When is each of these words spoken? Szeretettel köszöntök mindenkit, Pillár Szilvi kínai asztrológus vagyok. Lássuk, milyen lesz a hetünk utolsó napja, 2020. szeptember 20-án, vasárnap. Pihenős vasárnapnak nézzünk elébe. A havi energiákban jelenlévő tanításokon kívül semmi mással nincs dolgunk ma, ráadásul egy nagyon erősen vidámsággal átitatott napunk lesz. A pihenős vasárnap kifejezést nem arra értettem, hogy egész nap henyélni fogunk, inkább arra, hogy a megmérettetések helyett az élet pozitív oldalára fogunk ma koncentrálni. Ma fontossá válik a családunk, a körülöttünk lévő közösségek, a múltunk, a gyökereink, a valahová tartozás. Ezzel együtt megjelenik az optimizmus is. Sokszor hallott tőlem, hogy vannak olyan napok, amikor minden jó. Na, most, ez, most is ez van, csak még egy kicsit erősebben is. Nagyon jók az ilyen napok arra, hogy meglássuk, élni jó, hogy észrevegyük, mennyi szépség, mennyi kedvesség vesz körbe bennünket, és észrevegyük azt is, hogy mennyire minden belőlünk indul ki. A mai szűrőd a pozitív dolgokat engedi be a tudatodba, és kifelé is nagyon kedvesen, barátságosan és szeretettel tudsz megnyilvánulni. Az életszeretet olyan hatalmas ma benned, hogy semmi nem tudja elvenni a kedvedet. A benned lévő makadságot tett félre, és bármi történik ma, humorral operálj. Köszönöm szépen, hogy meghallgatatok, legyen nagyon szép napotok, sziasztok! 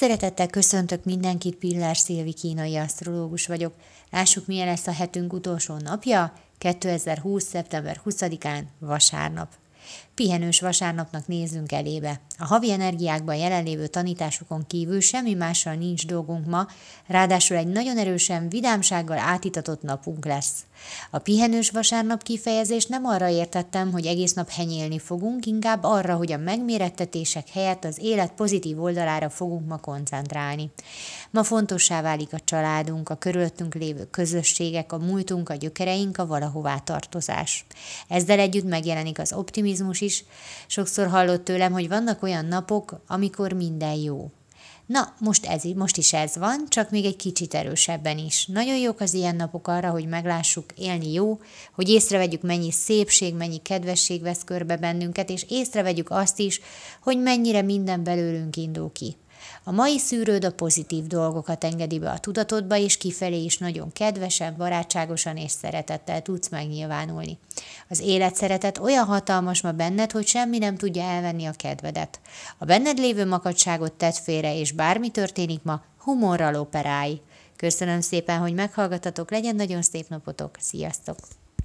Szeretettel 0.00 0.46
köszöntök 0.46 1.04
mindenkit, 1.04 1.56
Pillár 1.56 1.96
Szilvi 1.96 2.32
kínai 2.32 2.76
asztrológus 2.76 3.46
vagyok. 3.46 3.74
Lássuk, 4.10 4.46
milyen 4.46 4.66
lesz 4.66 4.86
a 4.86 4.92
hetünk 4.92 5.32
utolsó 5.32 5.76
napja, 5.76 6.32
2020. 6.58 7.44
szeptember 7.44 8.00
20-án, 8.04 8.62
vasárnap. 8.78 9.48
Pihenős 10.20 10.60
vasárnapnak 10.60 11.26
nézzünk 11.26 11.72
elébe. 11.72 12.20
A 12.38 12.44
havi 12.44 12.70
energiákban 12.70 13.36
jelenlévő 13.36 13.86
tanításokon 13.86 14.66
kívül 14.66 15.00
semmi 15.00 15.34
mással 15.34 15.74
nincs 15.74 16.06
dolgunk 16.06 16.46
ma, 16.46 16.66
ráadásul 17.06 17.56
egy 17.56 17.66
nagyon 17.66 17.98
erősen 17.98 18.48
vidámsággal 18.48 19.18
átitatott 19.18 19.82
napunk 19.82 20.24
lesz. 20.24 20.52
A 21.10 21.18
pihenős 21.18 21.70
vasárnap 21.70 22.22
kifejezést 22.22 22.88
nem 22.88 23.04
arra 23.04 23.28
értettem, 23.28 23.92
hogy 23.92 24.06
egész 24.06 24.32
nap 24.32 24.50
henyélni 24.50 24.98
fogunk, 24.98 25.46
inkább 25.46 25.84
arra, 25.84 26.14
hogy 26.14 26.32
a 26.32 26.36
megmérettetések 26.36 27.48
helyett 27.48 27.84
az 27.84 27.98
élet 28.00 28.32
pozitív 28.32 28.82
oldalára 28.82 29.30
fogunk 29.30 29.68
ma 29.68 29.76
koncentrálni. 29.76 30.70
Ma 31.30 31.42
fontossá 31.42 32.02
válik 32.02 32.32
a 32.32 32.40
családunk, 32.44 33.08
a 33.08 33.14
körülöttünk 33.14 33.74
lévő 33.74 34.04
közösségek, 34.10 34.92
a 34.92 34.98
múltunk, 34.98 35.48
a 35.48 35.54
gyökereink, 35.54 36.18
a 36.18 36.26
valahová 36.26 36.78
tartozás. 36.78 37.64
Ezzel 38.08 38.38
együtt 38.38 38.68
megjelenik 38.68 39.18
az 39.18 39.32
optimizmus 39.32 40.00
is. 40.00 40.09
Sokszor 40.66 41.06
hallott 41.06 41.44
tőlem, 41.44 41.72
hogy 41.72 41.88
vannak 41.88 42.22
olyan 42.22 42.46
napok, 42.46 43.00
amikor 43.06 43.52
minden 43.52 43.94
jó. 43.94 44.30
Na, 44.90 45.14
most, 45.18 45.46
ez, 45.46 45.62
most 45.62 45.96
is 45.96 46.12
ez 46.12 46.36
van, 46.36 46.64
csak 46.68 46.90
még 46.90 47.04
egy 47.04 47.16
kicsit 47.16 47.54
erősebben 47.54 48.18
is. 48.18 48.46
Nagyon 48.46 48.76
jók 48.76 49.00
az 49.00 49.14
ilyen 49.14 49.36
napok 49.36 49.68
arra, 49.68 49.90
hogy 49.90 50.06
meglássuk, 50.06 50.64
élni 50.76 51.12
jó, 51.12 51.38
hogy 51.74 51.88
észrevegyük, 51.88 52.42
mennyi 52.42 52.72
szépség, 52.72 53.34
mennyi 53.34 53.58
kedvesség 53.62 54.22
vesz 54.22 54.44
körbe 54.44 54.76
bennünket, 54.76 55.30
és 55.30 55.46
észrevegyük 55.48 56.10
azt 56.10 56.38
is, 56.38 56.60
hogy 57.02 57.18
mennyire 57.18 57.62
minden 57.62 58.04
belőlünk 58.04 58.56
indul 58.56 58.92
ki. 58.92 59.16
A 59.64 59.70
mai 59.70 59.98
szűrőd 59.98 60.44
a 60.44 60.52
pozitív 60.52 61.06
dolgokat 61.06 61.64
engedi 61.64 61.98
be 61.98 62.10
a 62.10 62.18
tudatodba, 62.18 62.76
és 62.76 62.96
kifelé 62.96 63.42
is 63.44 63.58
nagyon 63.58 63.92
kedvesen, 63.92 64.54
barátságosan 64.56 65.36
és 65.36 65.50
szeretettel 65.50 66.22
tudsz 66.22 66.48
megnyilvánulni. 66.48 67.38
Az 67.88 68.00
életszeretet 68.00 68.78
olyan 68.78 69.04
hatalmas 69.04 69.62
ma 69.62 69.72
benned, 69.72 70.10
hogy 70.10 70.26
semmi 70.26 70.58
nem 70.58 70.76
tudja 70.76 71.02
elvenni 71.02 71.44
a 71.46 71.52
kedvedet. 71.56 72.20
A 72.58 72.64
benned 72.64 72.98
lévő 72.98 73.26
makadságot 73.26 73.92
tett 73.92 74.16
félre, 74.16 74.58
és 74.58 74.72
bármi 74.72 75.10
történik 75.10 75.62
ma, 75.62 75.82
humorral 75.98 76.54
operálj. 76.54 77.20
Köszönöm 77.56 78.00
szépen, 78.00 78.38
hogy 78.38 78.54
meghallgatatok, 78.54 79.30
legyen 79.30 79.56
nagyon 79.56 79.82
szép 79.82 80.08
napotok, 80.08 80.56
sziasztok! 80.58 81.16